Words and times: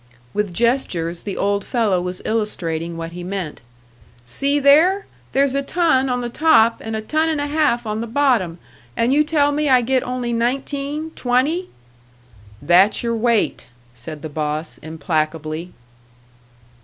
With 0.33 0.51
gestures 0.51 1.21
the 1.21 1.37
old 1.37 1.63
fellow 1.63 2.01
was 2.01 2.23
illustrating 2.25 2.97
what 2.97 3.11
he 3.11 3.23
meant. 3.23 3.61
"See 4.25 4.57
there! 4.57 5.05
There's 5.31 5.53
a 5.53 5.61
ton 5.61 6.09
on 6.09 6.21
the 6.21 6.27
top, 6.29 6.79
and 6.83 6.95
a 6.95 7.03
ton 7.03 7.29
and 7.29 7.39
a 7.39 7.45
half 7.45 7.85
on 7.85 8.01
the 8.01 8.07
bottom 8.07 8.57
and 8.97 9.13
you 9.13 9.23
tell 9.23 9.51
me 9.51 9.69
I 9.69 9.81
get 9.81 10.01
only 10.01 10.33
nineteen, 10.33 11.11
twenty!" 11.11 11.69
"That's 12.63 13.03
your 13.03 13.15
weight," 13.15 13.67
said 13.93 14.23
the 14.23 14.27
boss, 14.27 14.79
implacably. 14.79 15.71